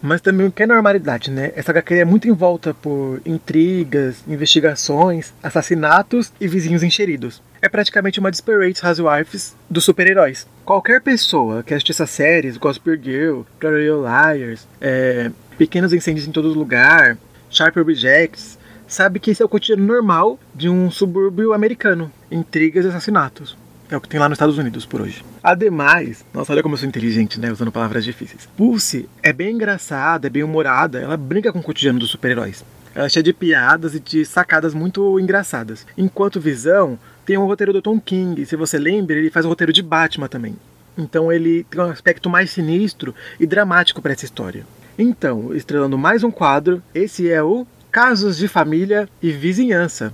Mas 0.01 0.21
também 0.21 0.47
o 0.47 0.51
que 0.51 0.63
é 0.63 0.67
normalidade, 0.67 1.31
né? 1.31 1.51
Essa 1.55 1.71
HQ 1.71 1.95
é 1.95 2.05
muito 2.05 2.27
envolta 2.27 2.73
por 2.73 3.21
intrigas, 3.25 4.23
investigações, 4.27 5.33
assassinatos 5.41 6.31
e 6.39 6.47
vizinhos 6.47 6.83
encheridos. 6.83 7.41
É 7.61 7.67
praticamente 7.67 8.19
uma 8.19 8.29
Desperate 8.29 8.85
Housewives 8.85 9.55
dos 9.69 9.83
super-heróis. 9.83 10.47
Qualquer 10.63 11.01
pessoa 11.01 11.63
que 11.63 11.73
assiste 11.73 11.91
essas 11.91 12.09
séries, 12.09 12.57
Gospel 12.57 12.95
Girl, 13.01 13.41
Pretty 13.59 13.89
Liars, 13.89 14.67
é, 14.79 15.31
Pequenos 15.57 15.91
Incêndios 15.91 16.27
em 16.27 16.31
Todo 16.31 16.53
Lugar, 16.53 17.17
Sharp 17.49 17.77
Objects, 17.77 18.59
sabe 18.87 19.19
que 19.19 19.31
esse 19.31 19.41
é 19.41 19.45
o 19.45 19.49
cotidiano 19.49 19.83
normal 19.83 20.39
de 20.53 20.69
um 20.69 20.91
subúrbio 20.91 21.53
americano. 21.53 22.11
Intrigas 22.29 22.85
e 22.85 22.89
assassinatos. 22.89 23.57
É 23.89 23.95
o 23.95 24.01
que 24.01 24.09
tem 24.09 24.19
lá 24.19 24.27
nos 24.27 24.35
Estados 24.35 24.57
Unidos 24.57 24.85
por 24.85 25.01
hoje. 25.01 25.23
Ademais, 25.41 26.25
nossa, 26.33 26.51
olha 26.51 26.61
como 26.61 26.73
eu 26.73 26.77
sou 26.77 26.89
inteligente, 26.89 27.39
né? 27.39 27.51
Usando 27.51 27.71
palavras 27.71 28.03
difíceis. 28.03 28.47
Pulse 28.57 29.07
é 29.23 29.31
bem 29.31 29.55
engraçada, 29.55 30.27
é 30.27 30.29
bem 30.29 30.43
humorada, 30.43 30.99
ela 30.99 31.15
brinca 31.15 31.53
com 31.53 31.59
o 31.59 31.63
cotidiano 31.63 31.97
dos 31.97 32.09
super-heróis. 32.09 32.65
Ela 32.93 33.05
é 33.05 33.09
cheia 33.09 33.23
de 33.23 33.31
piadas 33.31 33.95
e 33.95 33.99
de 33.99 34.25
sacadas 34.25 34.73
muito 34.73 35.19
engraçadas. 35.19 35.85
Enquanto 35.97 36.41
Visão 36.41 36.99
tem 37.25 37.37
o 37.37 37.45
roteiro 37.45 37.71
do 37.71 37.81
Tom 37.81 37.99
King, 37.99 38.45
se 38.45 38.55
você 38.57 38.77
lembra, 38.77 39.15
ele 39.15 39.29
faz 39.29 39.45
o 39.45 39.49
roteiro 39.49 39.71
de 39.71 39.81
Batman 39.81 40.27
também. 40.27 40.55
Então 40.97 41.31
ele 41.31 41.63
tem 41.69 41.79
um 41.79 41.85
aspecto 41.85 42.29
mais 42.29 42.49
sinistro 42.51 43.15
e 43.39 43.45
dramático 43.45 44.01
para 44.01 44.11
essa 44.11 44.25
história. 44.25 44.65
Então, 44.99 45.53
estrelando 45.53 45.97
mais 45.97 46.23
um 46.23 46.31
quadro, 46.31 46.81
esse 46.93 47.29
é 47.29 47.41
o 47.41 47.65
Casos 47.91 48.35
de 48.35 48.47
Família 48.47 49.07
e 49.21 49.31
Vizinhança, 49.31 50.11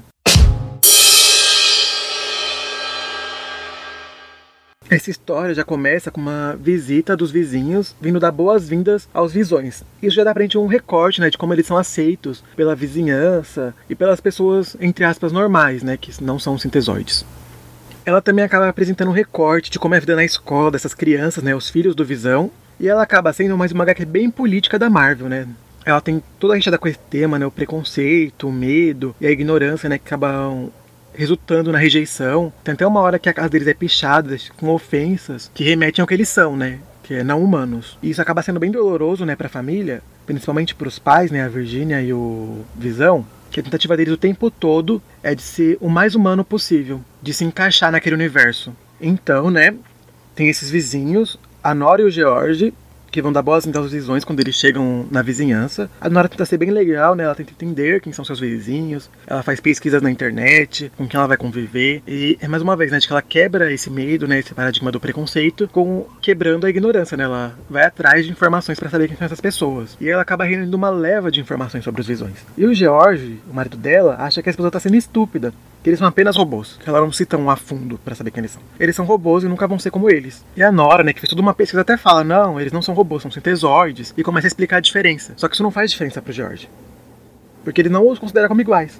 Essa 4.93 5.09
história 5.09 5.55
já 5.55 5.63
começa 5.63 6.11
com 6.11 6.21
uma 6.21 6.55
visita 6.55 7.17
dos 7.17 7.31
vizinhos 7.31 7.95
vindo 7.99 8.19
dar 8.19 8.31
boas-vindas 8.31 9.09
aos 9.11 9.33
visões. 9.33 9.83
Isso 9.99 10.15
já 10.15 10.23
dá 10.23 10.31
pra 10.31 10.43
gente 10.43 10.55
um 10.55 10.67
recorte, 10.67 11.19
né, 11.19 11.31
de 11.31 11.37
como 11.37 11.51
eles 11.51 11.65
são 11.65 11.75
aceitos 11.75 12.43
pela 12.55 12.75
vizinhança 12.75 13.73
e 13.89 13.95
pelas 13.95 14.21
pessoas, 14.21 14.77
entre 14.79 15.03
aspas, 15.03 15.31
normais, 15.31 15.81
né, 15.81 15.97
que 15.97 16.23
não 16.23 16.37
são 16.37 16.59
sintesoides. 16.59 17.25
Ela 18.05 18.21
também 18.21 18.45
acaba 18.45 18.69
apresentando 18.69 19.07
um 19.07 19.13
recorte 19.13 19.71
de 19.71 19.79
como 19.79 19.95
é 19.95 19.97
a 19.97 19.99
vida 19.99 20.15
na 20.15 20.23
escola 20.23 20.69
dessas 20.69 20.93
crianças, 20.93 21.43
né, 21.43 21.55
os 21.55 21.71
filhos 21.71 21.95
do 21.95 22.05
Visão, 22.05 22.51
e 22.79 22.87
ela 22.87 23.01
acaba 23.01 23.33
sendo 23.33 23.57
mais 23.57 23.71
uma 23.71 23.83
HQ 23.83 24.05
bem 24.05 24.29
política 24.29 24.77
da 24.77 24.91
Marvel, 24.91 25.27
né? 25.27 25.47
Ela 25.83 26.01
tem 26.01 26.21
toda 26.39 26.53
a 26.53 26.55
gente 26.55 26.77
com 26.77 26.87
esse 26.87 26.99
tema, 27.09 27.39
né, 27.39 27.47
o 27.47 27.51
preconceito, 27.51 28.47
o 28.47 28.51
medo 28.51 29.15
e 29.19 29.25
a 29.25 29.31
ignorância, 29.31 29.89
né, 29.89 29.97
que 29.97 30.05
acabam 30.05 30.69
resultando 31.13 31.71
na 31.71 31.77
rejeição. 31.77 32.51
Tem 32.63 32.73
até 32.73 32.85
uma 32.85 32.99
hora 32.99 33.19
que 33.19 33.29
a 33.29 33.33
casa 33.33 33.49
deles 33.49 33.67
é 33.67 33.73
pichada 33.73 34.35
com 34.57 34.69
ofensas 34.69 35.51
que 35.53 35.63
remetem 35.63 36.01
ao 36.01 36.07
que 36.07 36.13
eles 36.13 36.29
são, 36.29 36.55
né? 36.55 36.79
Que 37.03 37.15
é 37.15 37.23
não 37.23 37.43
humanos. 37.43 37.97
E 38.01 38.09
isso 38.09 38.21
acaba 38.21 38.41
sendo 38.41 38.59
bem 38.59 38.71
doloroso, 38.71 39.25
né, 39.25 39.35
pra 39.35 39.49
família, 39.49 40.01
principalmente 40.25 40.73
pros 40.73 40.99
pais, 40.99 41.31
né, 41.31 41.43
a 41.43 41.49
Virginia 41.49 42.01
e 42.01 42.13
o 42.13 42.63
Visão, 42.75 43.25
que 43.51 43.59
a 43.59 43.63
tentativa 43.63 43.97
deles 43.97 44.13
o 44.13 44.17
tempo 44.17 44.49
todo 44.49 45.01
é 45.21 45.35
de 45.35 45.41
ser 45.41 45.77
o 45.81 45.89
mais 45.89 46.15
humano 46.15 46.43
possível, 46.43 47.01
de 47.21 47.33
se 47.33 47.43
encaixar 47.43 47.91
naquele 47.91 48.15
universo. 48.15 48.73
Então, 49.01 49.51
né, 49.51 49.75
tem 50.33 50.49
esses 50.49 50.69
vizinhos, 50.69 51.37
a 51.61 51.75
Nora 51.75 52.01
e 52.01 52.05
o 52.05 52.09
George, 52.09 52.73
que 53.13 53.21
vão 53.21 53.31
dar 53.31 53.43
boas 53.43 53.63
visões 53.91 54.25
quando 54.25 54.39
eles 54.39 54.55
chegam 54.55 55.05
na 55.11 55.21
vizinhança. 55.21 55.87
A 56.01 56.09
Nora 56.09 56.27
tenta 56.27 56.45
ser 56.45 56.57
bem 56.57 56.71
legal, 56.71 57.13
né? 57.13 57.23
Ela 57.23 57.35
tenta 57.35 57.51
entender 57.51 58.01
quem 58.01 58.11
são 58.11 58.25
seus 58.25 58.39
vizinhos, 58.39 59.09
ela 59.27 59.43
faz 59.43 59.59
pesquisas 59.59 60.01
na 60.01 60.09
internet, 60.09 60.91
com 60.97 61.07
quem 61.07 61.17
ela 61.17 61.27
vai 61.27 61.37
conviver. 61.37 62.01
E 62.07 62.37
é 62.41 62.47
mais 62.47 62.63
uma 62.63 62.75
vez, 62.75 62.91
né, 62.91 62.97
de 62.97 63.05
que 63.05 63.13
ela 63.13 63.21
quebra 63.21 63.71
esse 63.71 63.89
medo, 63.91 64.27
né, 64.27 64.39
esse 64.39 64.53
paradigma 64.53 64.91
do 64.91 64.99
preconceito, 64.99 65.67
com 65.67 66.07
quebrando 66.21 66.65
a 66.65 66.69
ignorância, 66.69 67.15
né? 67.15 67.25
Ela 67.25 67.55
vai 67.69 67.85
atrás 67.85 68.25
de 68.25 68.31
informações 68.31 68.79
para 68.79 68.89
saber 68.89 69.07
quem 69.07 69.15
são 69.15 69.25
essas 69.25 69.39
pessoas. 69.39 69.95
E 70.01 70.09
ela 70.09 70.23
acaba 70.23 70.43
reunindo 70.43 70.75
uma 70.75 70.89
leva 70.89 71.29
de 71.29 71.39
informações 71.39 71.83
sobre 71.83 72.01
os 72.01 72.07
visões. 72.07 72.43
E 72.57 72.65
o 72.65 72.73
George, 72.73 73.39
o 73.47 73.53
marido 73.53 73.77
dela, 73.77 74.15
acha 74.19 74.41
que 74.41 74.49
a 74.49 74.51
esposa 74.51 74.71
tá 74.71 74.79
sendo 74.79 74.95
estúpida, 74.95 75.53
que 75.83 75.89
eles 75.89 75.99
são 75.99 76.07
apenas 76.07 76.37
robôs, 76.37 76.79
ela 76.85 77.01
não 77.01 77.11
cita 77.11 77.37
um 77.37 77.49
a 77.49 77.57
fundo 77.57 77.97
para 77.97 78.15
saber 78.15 78.31
quem 78.31 78.39
eles 78.39 78.51
são. 78.51 78.61
Eles 78.79 78.95
são 78.95 79.05
robôs 79.05 79.43
e 79.43 79.49
nunca 79.49 79.67
vão 79.67 79.77
ser 79.77 79.91
como 79.91 80.09
eles. 80.09 80.43
E 80.55 80.63
a 80.63 80.71
Nora, 80.71 81.03
né, 81.03 81.11
que 81.11 81.19
fez 81.19 81.29
toda 81.29 81.41
uma 81.41 81.53
pesquisa, 81.53 81.81
até 81.81 81.97
fala: 81.97 82.23
não, 82.23 82.59
eles 82.59 82.71
não 82.71 82.81
são 82.81 82.95
robôs, 82.95 83.21
são 83.21 83.29
sintesoides, 83.29 84.13
e 84.17 84.23
começa 84.23 84.47
a 84.47 84.49
explicar 84.49 84.77
a 84.77 84.79
diferença. 84.79 85.33
Só 85.35 85.47
que 85.49 85.55
isso 85.55 85.63
não 85.63 85.71
faz 85.71 85.91
diferença 85.91 86.21
pro 86.21 86.31
George. 86.31 86.69
Porque 87.65 87.81
ele 87.81 87.89
não 87.89 88.07
os 88.07 88.17
considera 88.17 88.47
como 88.47 88.61
iguais. 88.61 88.99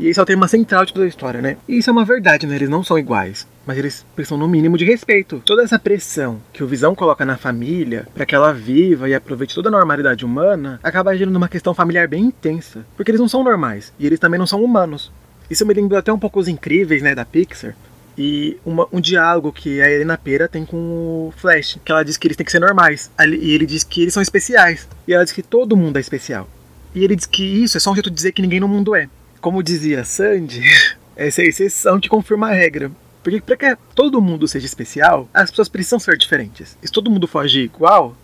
E 0.00 0.06
esse 0.06 0.18
é 0.18 0.22
o 0.22 0.26
tema 0.26 0.46
central 0.46 0.86
de 0.86 0.92
toda 0.92 1.04
a 1.04 1.08
história, 1.08 1.42
né? 1.42 1.56
E 1.68 1.78
isso 1.78 1.90
é 1.90 1.92
uma 1.92 2.04
verdade, 2.04 2.46
né? 2.46 2.54
Eles 2.54 2.68
não 2.68 2.84
são 2.84 2.98
iguais. 2.98 3.48
Mas 3.66 3.76
eles 3.76 4.06
precisam, 4.14 4.38
no 4.38 4.46
mínimo, 4.46 4.78
de 4.78 4.84
respeito. 4.84 5.42
Toda 5.44 5.64
essa 5.64 5.78
pressão 5.78 6.40
que 6.52 6.62
o 6.62 6.68
Visão 6.68 6.94
coloca 6.94 7.24
na 7.24 7.36
família 7.36 8.06
para 8.14 8.24
que 8.24 8.34
ela 8.34 8.54
viva 8.54 9.08
e 9.08 9.14
aproveite 9.14 9.56
toda 9.56 9.68
a 9.68 9.72
normalidade 9.72 10.24
humana 10.24 10.78
acaba 10.84 11.16
gerando 11.16 11.34
uma 11.34 11.48
questão 11.48 11.74
familiar 11.74 12.06
bem 12.06 12.26
intensa. 12.26 12.86
Porque 12.96 13.10
eles 13.10 13.20
não 13.20 13.28
são 13.28 13.42
normais. 13.42 13.92
E 13.98 14.06
eles 14.06 14.20
também 14.20 14.38
não 14.38 14.46
são 14.46 14.62
humanos. 14.62 15.10
Isso 15.50 15.64
me 15.64 15.74
lembrou 15.74 15.98
até 15.98 16.12
um 16.12 16.18
pouco 16.18 16.38
os 16.40 16.48
incríveis, 16.48 17.02
né, 17.02 17.14
da 17.14 17.24
Pixar. 17.24 17.74
e 18.16 18.56
uma, 18.66 18.86
um 18.92 19.00
diálogo 19.00 19.52
que 19.52 19.80
a 19.80 19.90
Helena 19.90 20.18
Pera 20.18 20.48
tem 20.48 20.64
com 20.64 20.76
o 20.76 21.34
Flash, 21.36 21.78
que 21.84 21.92
ela 21.92 22.04
diz 22.04 22.16
que 22.16 22.26
eles 22.26 22.36
têm 22.36 22.44
que 22.44 22.52
ser 22.52 22.58
normais, 22.58 23.10
e 23.18 23.52
ele 23.52 23.64
diz 23.64 23.84
que 23.84 24.02
eles 24.02 24.12
são 24.12 24.22
especiais, 24.22 24.88
e 25.06 25.14
ela 25.14 25.24
diz 25.24 25.32
que 25.32 25.42
todo 25.42 25.76
mundo 25.76 25.96
é 25.96 26.00
especial. 26.00 26.48
E 26.94 27.04
ele 27.04 27.14
diz 27.14 27.26
que 27.26 27.44
isso 27.44 27.76
é 27.76 27.80
só 27.80 27.92
um 27.92 27.94
jeito 27.94 28.10
de 28.10 28.16
dizer 28.16 28.32
que 28.32 28.42
ninguém 28.42 28.60
no 28.60 28.68
mundo 28.68 28.94
é. 28.94 29.08
Como 29.40 29.62
dizia 29.62 30.04
Sandy, 30.04 30.62
essa 31.16 31.42
é 31.42 31.44
a 31.44 31.48
exceção 31.48 32.00
que 32.00 32.08
confirma 32.08 32.48
a 32.48 32.52
regra. 32.52 32.90
Porque 33.22 33.40
para 33.40 33.56
que 33.56 33.76
todo 33.94 34.20
mundo 34.20 34.48
seja 34.48 34.66
especial, 34.66 35.28
as 35.34 35.50
pessoas 35.50 35.68
precisam 35.68 35.98
ser 35.98 36.16
diferentes. 36.16 36.76
E 36.82 36.86
se 36.86 36.92
todo 36.92 37.10
mundo 37.10 37.28
for 37.28 37.44
agir 37.44 37.64
igual, 37.64 38.16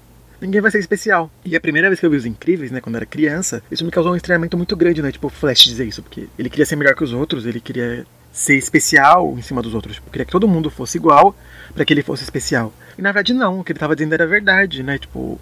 ninguém 0.44 0.60
vai 0.60 0.70
ser 0.70 0.78
especial. 0.78 1.30
E 1.44 1.56
a 1.56 1.60
primeira 1.60 1.88
vez 1.88 1.98
que 1.98 2.06
eu 2.06 2.10
vi 2.10 2.16
os 2.16 2.26
Incríveis, 2.26 2.70
né, 2.70 2.80
quando 2.80 2.96
era 2.96 3.06
criança, 3.06 3.62
isso 3.70 3.84
me 3.84 3.90
causou 3.90 4.12
um 4.12 4.16
estranhamento 4.16 4.56
muito 4.56 4.76
grande, 4.76 5.02
né, 5.02 5.10
tipo 5.10 5.28
Flash 5.28 5.64
dizer 5.64 5.86
isso, 5.86 6.02
porque 6.02 6.28
ele 6.38 6.50
queria 6.50 6.66
ser 6.66 6.76
melhor 6.76 6.94
que 6.94 7.04
os 7.04 7.12
outros, 7.12 7.46
ele 7.46 7.60
queria 7.60 8.06
ser 8.32 8.56
especial 8.56 9.34
em 9.38 9.42
cima 9.42 9.62
dos 9.62 9.74
outros. 9.74 9.94
Tipo, 9.94 10.10
queria 10.10 10.24
que 10.24 10.32
todo 10.32 10.48
mundo 10.48 10.68
fosse 10.68 10.98
igual 10.98 11.34
para 11.72 11.84
que 11.84 11.92
ele 11.92 12.02
fosse 12.02 12.24
especial. 12.24 12.72
E 12.98 13.02
na 13.02 13.12
verdade 13.12 13.32
não, 13.32 13.60
o 13.60 13.64
que 13.64 13.72
ele 13.72 13.78
tava 13.78 13.94
dizendo 13.94 14.12
era 14.12 14.26
verdade, 14.26 14.82
né? 14.82 14.98
Tipo, 14.98 15.40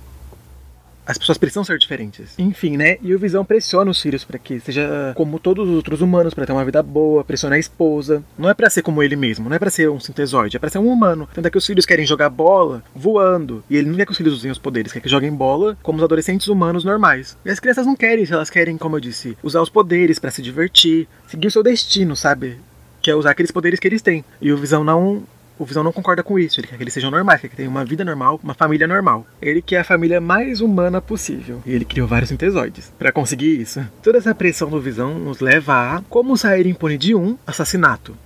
as 1.12 1.19
pessoas 1.19 1.38
precisam 1.38 1.62
ser 1.62 1.78
diferentes. 1.78 2.35
Enfim, 2.38 2.76
né? 2.76 2.97
E 3.02 3.14
o 3.14 3.19
Visão 3.19 3.45
pressiona 3.45 3.90
os 3.90 4.00
filhos 4.00 4.25
para 4.25 4.38
que 4.38 4.59
seja 4.61 5.12
como 5.14 5.38
todos 5.38 5.69
os 5.69 5.76
outros 5.76 6.00
humanos, 6.00 6.35
para 6.35 6.47
ter 6.47 6.52
uma 6.52 6.64
vida 6.64 6.83
boa, 6.83 7.23
pressiona 7.23 7.57
a 7.57 7.59
esposa. 7.59 8.25
Não 8.37 8.49
é 8.49 8.54
para 8.54 8.71
ser 8.71 8.83
como 8.83 9.02
ele 9.02 9.14
mesmo, 9.14 9.49
não 9.49 9.57
é 9.57 9.59
para 9.59 9.71
ser 9.71 9.88
um 9.90 10.00
sintesoide, 10.00 10.57
é 10.57 10.61
para 10.61 10.71
ser 10.71 10.78
um 10.78 10.88
humano. 10.88 11.28
Tanto 11.33 11.47
é 11.47 11.50
que 11.50 11.59
os 11.59 11.66
filhos 11.66 11.87
querem 11.87 12.07
jogar 12.07 12.31
bola 12.31 12.83
voando, 12.95 13.62
e 13.69 13.76
ele 13.76 13.88
não 13.88 13.97
quer 13.97 14.07
que 14.07 14.12
os 14.12 14.16
filhos 14.16 14.35
usem 14.35 14.50
os 14.50 14.59
poderes, 14.59 14.92
quer 14.92 15.00
que 15.00 15.09
joguem 15.09 15.33
bola 15.33 15.76
como 15.83 15.99
os 15.99 16.04
adolescentes 16.04 16.49
humanos 16.49 16.85
normais. 16.85 17.37
E 17.45 17.50
as 17.50 17.61
crianças 17.61 17.87
não 17.87 17.95
querem, 17.95 18.26
elas 18.31 18.50
querem, 18.50 18.78
como 18.78 18.97
eu 18.97 19.00
disse, 19.00 19.37
usar 19.42 19.61
os 19.61 19.71
poderes 19.71 20.19
para 20.19 20.31
se 20.31 20.42
divertir, 20.42 21.07
seguir 21.28 21.49
o 21.49 21.50
seu 21.50 21.62
destino, 21.62 22.16
sabe? 22.16 22.57
Que 23.00 23.11
é 23.11 23.14
usar 23.14 23.33
aqueles 23.33 23.50
poderes 23.50 23.78
que 23.78 23.87
eles 23.87 24.00
têm. 24.00 24.25
E 24.40 24.52
o 24.52 24.57
Visão 24.57 24.83
não 24.83 25.25
o 25.62 25.64
Visão 25.64 25.85
não 25.85 25.92
concorda 25.92 26.25
com 26.25 26.38
isso. 26.38 26.59
Ele 26.59 26.66
quer 26.66 26.76
que 26.76 26.83
eles 26.83 26.92
sejam 26.92 27.11
normais, 27.11 27.40
quer 27.40 27.47
que 27.47 27.54
tenham 27.54 27.71
uma 27.71 27.85
vida 27.85 28.04
normal, 28.04 28.40
uma 28.42 28.52
família 28.52 28.88
normal. 28.88 29.25
Ele 29.40 29.62
quer 29.62 29.78
a 29.78 29.85
família 29.85 30.21
mais 30.21 30.61
humana 30.61 31.00
possível. 31.00 31.62
E 31.64 31.73
ele 31.73 31.85
criou 31.85 32.09
vários 32.09 32.31
sintesoides 32.31 32.92
para 32.99 33.12
conseguir 33.12 33.61
isso. 33.61 33.81
Toda 34.02 34.19
essa 34.19 34.35
pressão 34.35 34.69
do 34.69 34.81
Visão 34.81 35.16
nos 35.21 35.38
leva 35.38 35.97
a 35.97 36.02
como 36.09 36.37
sair 36.37 36.66
impune 36.66 36.99
de 36.99 37.14
um 37.14 37.38
assassinato. 37.47 38.16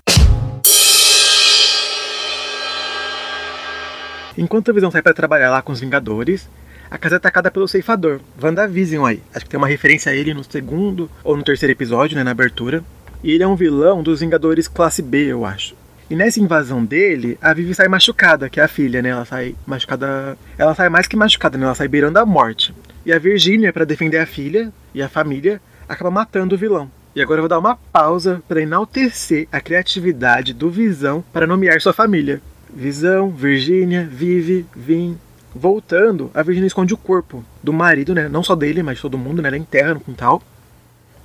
Enquanto 4.38 4.68
o 4.68 4.74
Visão 4.74 4.90
sai 4.90 5.02
para 5.02 5.12
trabalhar 5.12 5.50
lá 5.50 5.60
com 5.60 5.72
os 5.72 5.80
Vingadores, 5.80 6.48
a 6.90 6.96
casa 6.96 7.16
é 7.16 7.18
atacada 7.18 7.50
pelo 7.50 7.68
ceifador, 7.68 8.20
WandaVision 8.42 9.04
aí. 9.04 9.22
Acho 9.34 9.44
que 9.44 9.50
tem 9.50 9.58
uma 9.58 9.66
referência 9.66 10.10
a 10.10 10.14
ele 10.14 10.32
no 10.32 10.42
segundo 10.42 11.10
ou 11.22 11.36
no 11.36 11.42
terceiro 11.42 11.72
episódio, 11.72 12.16
né, 12.16 12.24
na 12.24 12.30
abertura. 12.30 12.82
E 13.22 13.32
ele 13.32 13.42
é 13.42 13.46
um 13.46 13.56
vilão 13.56 14.02
dos 14.02 14.20
Vingadores 14.20 14.68
classe 14.68 15.02
B, 15.02 15.26
eu 15.26 15.44
acho. 15.44 15.74
E 16.08 16.14
nessa 16.14 16.38
invasão 16.40 16.84
dele, 16.84 17.36
a 17.42 17.52
Vivi 17.52 17.74
sai 17.74 17.88
machucada, 17.88 18.48
que 18.48 18.60
é 18.60 18.62
a 18.62 18.68
filha, 18.68 19.02
né? 19.02 19.08
Ela 19.08 19.24
sai 19.24 19.56
machucada. 19.66 20.38
Ela 20.56 20.74
sai 20.74 20.88
mais 20.88 21.08
que 21.08 21.16
machucada, 21.16 21.58
né? 21.58 21.64
Ela 21.64 21.74
sai 21.74 21.88
beirando 21.88 22.18
a 22.18 22.24
morte. 22.24 22.72
E 23.04 23.12
a 23.12 23.18
Virgínia, 23.18 23.72
para 23.72 23.84
defender 23.84 24.18
a 24.18 24.26
filha 24.26 24.72
e 24.94 25.02
a 25.02 25.08
família, 25.08 25.60
acaba 25.88 26.10
matando 26.10 26.54
o 26.54 26.58
vilão. 26.58 26.90
E 27.14 27.22
agora 27.22 27.38
eu 27.38 27.42
vou 27.42 27.48
dar 27.48 27.58
uma 27.58 27.76
pausa 27.76 28.42
para 28.46 28.60
enaltecer 28.60 29.48
a 29.50 29.60
criatividade 29.60 30.52
do 30.52 30.70
Visão 30.70 31.24
para 31.32 31.46
nomear 31.46 31.80
sua 31.80 31.92
família. 31.92 32.42
Visão, 32.72 33.30
Virgínia, 33.30 34.06
Vive, 34.08 34.66
Vim. 34.76 35.18
Voltando, 35.54 36.30
a 36.34 36.42
Virgínia 36.42 36.66
esconde 36.66 36.92
o 36.92 36.98
corpo 36.98 37.42
do 37.62 37.72
marido, 37.72 38.14
né? 38.14 38.28
Não 38.28 38.42
só 38.42 38.54
dele, 38.54 38.82
mas 38.82 38.96
de 38.96 39.02
todo 39.02 39.16
mundo, 39.16 39.40
né? 39.40 39.48
Ela 39.48 39.56
enterra 39.56 39.94
no 39.94 40.00
quintal. 40.00 40.42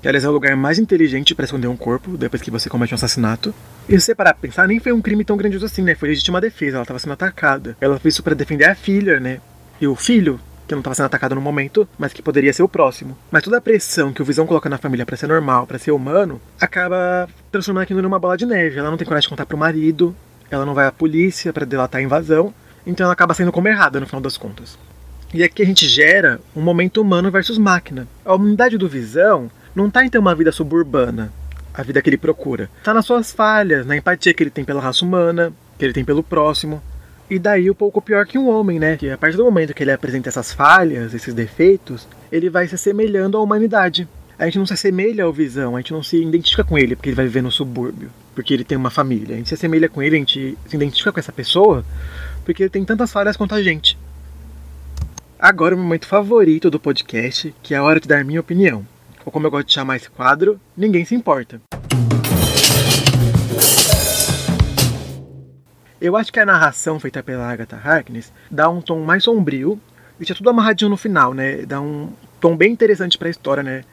Que 0.02 0.08
aliás 0.08 0.24
é 0.24 0.30
o 0.30 0.32
lugar 0.32 0.56
mais 0.56 0.80
inteligente 0.80 1.36
para 1.36 1.46
esconder 1.46 1.68
um 1.68 1.78
corpo 1.78 2.18
depois 2.18 2.42
que 2.42 2.50
você 2.50 2.68
comete 2.68 2.94
um 2.94 2.96
assassinato. 2.96 3.54
E 3.88 3.94
se 3.94 4.02
você 4.02 4.16
parar 4.16 4.34
pra 4.34 4.42
pensar, 4.42 4.68
nem 4.68 4.80
foi 4.80 4.92
um 4.92 5.02
crime 5.02 5.24
tão 5.24 5.38
grandioso 5.38 5.66
assim, 5.66 5.84
né? 5.84 5.94
Foi 5.94 6.10
legítima 6.10 6.42
defesa, 6.42 6.78
ela 6.78 6.84
estava 6.84 6.98
sendo 6.98 7.14
atacada. 7.14 7.78
Ela 7.80 8.00
fez 8.00 8.16
isso 8.16 8.24
para 8.24 8.34
defender 8.34 8.66
a 8.66 8.74
filha, 8.74 9.20
né? 9.20 9.40
E 9.80 9.86
o 9.86 9.96
filho, 9.96 10.40
que 10.68 10.74
não 10.74 10.80
estava 10.80 10.96
sendo 10.96 11.06
atacado 11.06 11.36
no 11.36 11.42
momento, 11.42 11.88
mas 12.00 12.14
que 12.14 12.22
poderia 12.22 12.52
ser 12.52 12.64
o 12.64 12.70
próximo. 12.70 13.16
Mas 13.30 13.44
toda 13.44 13.58
a 13.58 13.62
pressão 13.62 14.12
que 14.12 14.24
o 14.24 14.26
Visão 14.26 14.48
coloca 14.48 14.68
na 14.68 14.80
família 14.80 15.06
para 15.06 15.16
ser 15.16 15.28
normal, 15.28 15.68
para 15.68 15.78
ser 15.78 15.92
humano, 15.92 16.42
acaba 16.60 17.30
transformando 17.52 17.84
aquilo 17.84 18.02
numa 18.02 18.18
bola 18.18 18.36
de 18.36 18.48
neve. 18.48 18.80
Ela 18.80 18.90
não 18.90 18.98
tem 18.98 19.06
coragem 19.06 19.28
de 19.28 19.30
contar 19.30 19.46
pro 19.46 19.58
marido, 19.58 20.16
ela 20.50 20.66
não 20.66 20.74
vai 20.74 20.88
à 20.88 20.92
polícia 20.92 21.54
para 21.54 21.66
delatar 21.66 22.02
a 22.02 22.04
invasão, 22.04 22.52
então 22.88 23.04
ela 23.04 23.14
acaba 23.14 23.36
sendo 23.36 23.52
como 23.52 23.68
errada 23.68 24.00
no 24.00 24.08
final 24.08 24.22
das 24.22 24.36
contas. 24.36 24.80
E 25.32 25.44
aqui 25.44 25.62
a 25.62 25.66
gente 25.66 25.88
gera 25.88 26.42
um 26.56 26.62
momento 26.62 27.02
humano 27.02 27.30
versus 27.30 27.58
máquina. 27.58 28.08
A 28.26 28.34
humanidade 28.34 28.78
do 28.78 28.90
Visão 28.90 29.50
não 29.76 29.88
está 29.88 30.06
em 30.06 30.10
ter 30.10 30.18
uma 30.18 30.36
vida 30.36 30.52
suburbana, 30.52 31.32
a 31.74 31.84
vida 31.84 32.02
que 32.02 32.10
ele 32.10 32.18
procura. 32.18 32.70
Está 32.78 32.94
nas 32.94 33.06
suas 33.06 33.32
falhas, 33.32 33.86
na 33.86 33.96
empatia 33.96 34.34
que 34.34 34.44
ele 34.44 34.50
tem 34.50 34.66
pela 34.66 34.82
raça 34.82 35.06
humana, 35.06 35.54
que 35.78 35.86
ele 35.86 35.94
tem 35.94 36.04
pelo 36.04 36.24
próximo. 36.24 36.82
E 37.30 37.40
daí 37.40 37.72
um 37.72 37.74
pouco 37.74 38.02
pior 38.02 38.26
que 38.26 38.38
um 38.38 38.50
homem, 38.50 38.78
né? 38.78 38.98
Que 38.98 39.10
a 39.10 39.18
partir 39.18 39.38
do 39.38 39.46
momento 39.46 39.74
que 39.74 39.84
ele 39.84 39.92
apresenta 39.92 40.28
essas 40.28 40.54
falhas, 40.54 41.14
esses 41.14 41.34
defeitos, 41.34 42.08
ele 42.32 42.50
vai 42.50 42.68
se 42.68 42.76
assemelhando 42.76 43.38
à 43.38 43.42
humanidade. 43.42 44.08
A 44.38 44.46
gente 44.46 44.60
não 44.60 44.66
se 44.66 44.74
assemelha 44.74 45.24
ao 45.24 45.32
Visão, 45.32 45.76
a 45.76 45.80
gente 45.80 45.94
não 45.94 46.04
se 46.04 46.22
identifica 46.22 46.64
com 46.64 46.78
ele 46.78 46.96
porque 46.96 47.10
ele 47.10 47.16
vai 47.16 47.26
viver 47.26 47.42
no 47.42 47.52
subúrbio, 47.52 48.10
porque 48.36 48.54
ele 48.54 48.64
tem 48.64 48.78
uma 48.78 48.90
família. 48.90 49.36
A 49.36 49.38
gente 49.38 49.48
se 49.48 49.56
assemelha 49.56 49.88
com 49.88 50.02
ele, 50.02 50.16
a 50.16 50.20
gente 50.20 50.58
se 50.68 50.76
identifica 50.76 51.12
com 51.12 51.20
essa 51.20 51.32
pessoa 51.32 51.86
porque 52.44 52.64
ele 52.64 52.70
tem 52.70 52.84
tantas 52.84 53.12
falhas 53.12 53.38
quanto 53.38 53.56
a 53.56 53.62
gente. 53.62 53.98
Agora 55.40 55.76
o 55.76 55.78
momento 55.78 56.08
favorito 56.08 56.70
do 56.70 56.80
podcast, 56.80 57.54
que 57.64 57.74
é 57.74 57.78
a 57.78 57.84
hora 57.84 58.00
de 58.00 58.08
dar 58.08 58.26
minha 58.26 58.42
opinião 58.42 58.86
ou 59.26 59.32
como 59.32 59.48
eu 59.48 59.52
gosto 59.52 59.68
de 59.68 59.74
chamar 59.74 59.96
esse 59.96 60.10
quadro, 60.10 60.60
ninguém 60.76 61.06
se 61.06 61.16
importa. 61.16 61.62
Eu 66.00 66.18
acho 66.18 66.34
que 66.34 66.40
a 66.40 66.46
narração 66.46 67.00
feita 67.00 67.22
pela 67.22 67.48
Agatha 67.48 67.76
Harkness 67.76 68.34
dá 68.50 68.68
um 68.68 68.82
tom 68.82 69.02
mais 69.02 69.24
sombrio, 69.24 69.80
deixa 70.18 70.34
tudo 70.34 70.50
amarradinho 70.50 70.90
no 70.90 70.98
final, 70.98 71.32
né? 71.32 71.58
Dá 71.58 71.80
um 71.80 72.12
tom 72.40 72.58
bem 72.58 72.72
interessante 72.72 73.20
para 73.20 73.28
a 73.28 73.32
história, 73.32 73.62
né? 73.62 73.84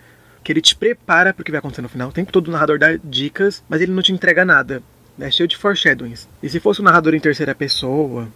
Que 0.43 0.53
ele 0.53 0.63
te 0.63 0.75
prepara 0.75 1.35
para 1.35 1.43
o 1.43 1.45
que 1.45 1.51
vai 1.51 1.59
acontecer 1.59 1.83
no 1.83 1.89
final. 1.89 2.11
Tem 2.11 2.25
que 2.25 2.33
todo 2.33 2.51
narrador 2.51 2.79
dar 2.79 2.99
dicas, 2.99 3.63
mas 3.69 3.83
ele 3.83 3.93
não 3.93 4.03
te 4.03 4.13
entrega 4.13 4.43
nada. 4.43 4.83
É 5.21 5.31
cheio 5.31 5.47
de 5.49 5.57
foreshadowings. 5.57 6.27
E 6.43 6.49
se 6.49 6.59
fosse 6.59 6.81
um 6.81 6.85
narrador 6.85 7.15
em 7.15 7.21
terceira 7.21 7.55
pessoa, 7.55 8.29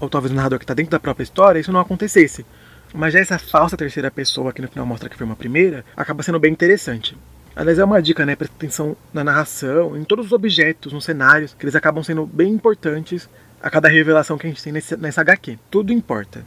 ou 0.00 0.08
talvez 0.08 0.32
um 0.32 0.36
narrador 0.36 0.58
que 0.58 0.64
está 0.64 0.72
dentro 0.72 0.92
da 0.92 1.00
própria 1.00 1.24
história, 1.24 1.58
isso 1.58 1.72
não 1.72 1.80
acontecesse. 1.80 2.46
Mas 2.94 3.12
já 3.12 3.20
essa 3.20 3.38
falsa 3.38 3.76
terceira 3.76 4.10
pessoa, 4.10 4.52
que 4.52 4.62
no 4.62 4.68
final 4.68 4.86
mostra 4.86 5.08
que 5.08 5.16
foi 5.16 5.26
uma 5.26 5.36
primeira, 5.36 5.84
acaba 5.96 6.22
sendo 6.22 6.38
bem 6.38 6.52
interessante. 6.52 7.16
Aliás, 7.54 7.78
é 7.78 7.84
uma 7.84 8.00
dica, 8.00 8.24
né? 8.24 8.36
Presta 8.36 8.54
atenção 8.56 8.96
na 9.12 9.24
narração, 9.24 9.96
em 9.96 10.04
todos 10.04 10.26
os 10.26 10.32
objetos, 10.32 10.92
nos 10.92 11.04
cenários, 11.04 11.54
que 11.58 11.64
eles 11.64 11.74
acabam 11.74 12.04
sendo 12.04 12.24
bem 12.24 12.52
importantes 12.52 13.28
a 13.60 13.68
cada 13.68 13.88
revelação 13.88 14.38
que 14.38 14.46
a 14.46 14.50
gente 14.50 14.62
tem 14.62 14.72
nesse, 14.72 14.96
nessa 14.96 15.20
HQ. 15.22 15.58
Tudo 15.70 15.92
importa. 15.92 16.44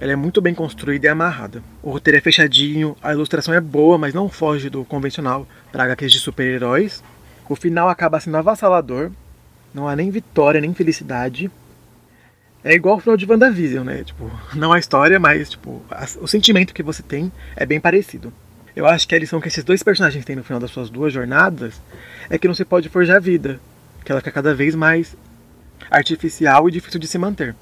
Ela 0.00 0.12
é 0.12 0.16
muito 0.16 0.40
bem 0.40 0.54
construída 0.54 1.06
e 1.06 1.10
amarrada. 1.10 1.62
O 1.82 1.90
roteiro 1.90 2.18
é 2.18 2.20
fechadinho, 2.20 2.96
a 3.02 3.12
ilustração 3.12 3.54
é 3.54 3.60
boa, 3.60 3.96
mas 3.96 4.12
não 4.12 4.28
foge 4.28 4.68
do 4.68 4.84
convencional 4.84 5.46
para 5.72 5.84
HQs 5.84 6.12
de 6.12 6.18
super-heróis. 6.18 7.02
O 7.48 7.56
final 7.56 7.88
acaba 7.88 8.20
sendo 8.20 8.36
avassalador, 8.36 9.10
não 9.72 9.88
há 9.88 9.94
nem 9.94 10.10
vitória, 10.10 10.60
nem 10.60 10.74
felicidade. 10.74 11.50
É 12.66 12.74
igual 12.74 12.96
o 12.96 13.00
final 13.00 13.16
de 13.16 13.24
WandaVision, 13.24 13.84
né? 13.84 14.02
Tipo, 14.02 14.28
não 14.52 14.72
a 14.72 14.78
história, 14.80 15.20
mas 15.20 15.50
tipo, 15.50 15.80
a, 15.88 16.04
o 16.20 16.26
sentimento 16.26 16.74
que 16.74 16.82
você 16.82 17.00
tem 17.00 17.30
é 17.54 17.64
bem 17.64 17.78
parecido. 17.78 18.32
Eu 18.74 18.86
acho 18.86 19.06
que 19.06 19.14
a 19.14 19.18
lição 19.20 19.40
que 19.40 19.46
esses 19.46 19.62
dois 19.62 19.84
personagens 19.84 20.24
têm 20.24 20.34
no 20.34 20.42
final 20.42 20.58
das 20.58 20.72
suas 20.72 20.90
duas 20.90 21.12
jornadas 21.12 21.80
é 22.28 22.36
que 22.36 22.48
não 22.48 22.56
se 22.56 22.64
pode 22.64 22.88
forjar 22.88 23.18
a 23.18 23.20
vida, 23.20 23.60
que 24.04 24.10
ela 24.10 24.20
fica 24.20 24.32
cada 24.32 24.52
vez 24.52 24.74
mais 24.74 25.16
artificial 25.88 26.68
e 26.68 26.72
difícil 26.72 26.98
de 26.98 27.06
se 27.06 27.16
manter. 27.16 27.54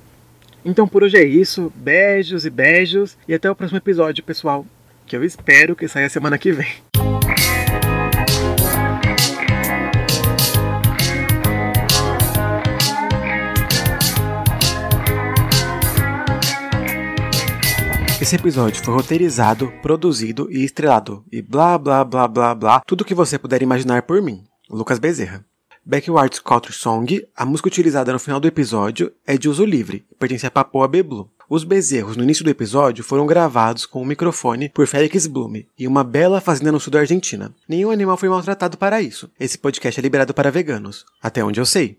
Então 0.64 0.88
por 0.88 1.04
hoje 1.04 1.18
é 1.18 1.24
isso, 1.24 1.70
beijos 1.76 2.46
e 2.46 2.50
beijos 2.50 3.18
e 3.28 3.34
até 3.34 3.50
o 3.50 3.54
próximo 3.54 3.76
episódio, 3.76 4.24
pessoal, 4.24 4.64
que 5.06 5.14
eu 5.14 5.22
espero 5.22 5.76
que 5.76 5.86
saia 5.86 6.08
semana 6.08 6.38
que 6.38 6.50
vem. 6.50 6.93
Esse 18.24 18.36
episódio 18.36 18.82
foi 18.82 18.94
roteirizado, 18.94 19.70
produzido 19.82 20.50
e 20.50 20.64
estrelado, 20.64 21.22
e 21.30 21.42
blá 21.42 21.76
blá 21.76 22.02
blá 22.02 22.26
blá 22.26 22.54
blá, 22.54 22.80
tudo 22.86 23.04
que 23.04 23.14
você 23.14 23.38
puder 23.38 23.60
imaginar 23.60 24.00
por 24.04 24.22
mim, 24.22 24.42
Lucas 24.70 24.98
Bezerra. 24.98 25.44
Backwards 25.84 26.38
Culture 26.38 26.72
Song, 26.72 27.22
a 27.36 27.44
música 27.44 27.68
utilizada 27.68 28.14
no 28.14 28.18
final 28.18 28.40
do 28.40 28.48
episódio, 28.48 29.12
é 29.26 29.36
de 29.36 29.46
uso 29.46 29.62
livre, 29.62 30.06
pertence 30.18 30.46
a 30.46 30.50
Papoa 30.50 30.88
Beblu. 30.88 31.30
Os 31.50 31.64
bezerros 31.64 32.16
no 32.16 32.22
início 32.22 32.42
do 32.42 32.48
episódio 32.48 33.04
foram 33.04 33.26
gravados 33.26 33.84
com 33.84 34.00
um 34.00 34.06
microfone 34.06 34.70
por 34.70 34.86
Félix 34.86 35.26
Blume 35.26 35.68
e 35.78 35.86
uma 35.86 36.02
bela 36.02 36.40
fazenda 36.40 36.72
no 36.72 36.80
sul 36.80 36.90
da 36.90 37.00
Argentina. 37.00 37.54
Nenhum 37.68 37.90
animal 37.90 38.16
foi 38.16 38.30
maltratado 38.30 38.78
para 38.78 39.02
isso. 39.02 39.30
Esse 39.38 39.58
podcast 39.58 40.00
é 40.00 40.02
liberado 40.02 40.32
para 40.32 40.50
veganos, 40.50 41.04
até 41.22 41.44
onde 41.44 41.60
eu 41.60 41.66
sei. 41.66 41.98